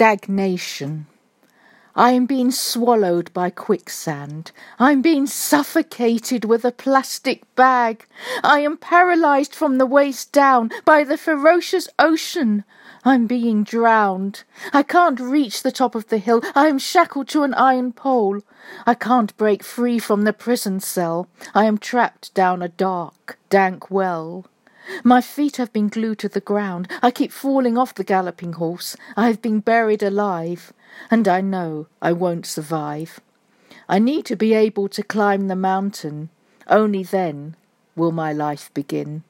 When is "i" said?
1.94-2.12, 8.42-8.60, 14.72-14.84, 16.54-16.68, 18.86-18.94, 21.54-21.66, 27.02-27.10, 29.16-29.26, 31.26-31.40, 32.02-32.12, 33.88-33.98